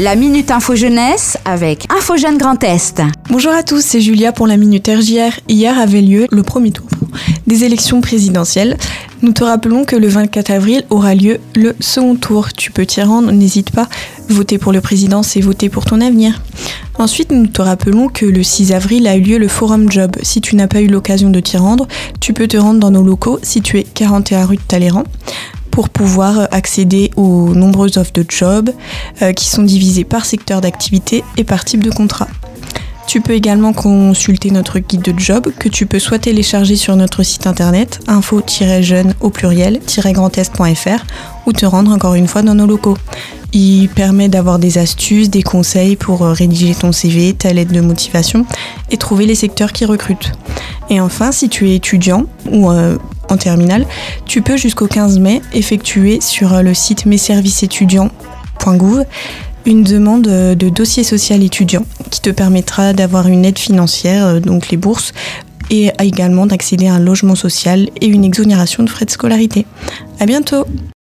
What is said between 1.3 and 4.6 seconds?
avec Info Grand Est. Bonjour à tous, c'est Julia pour la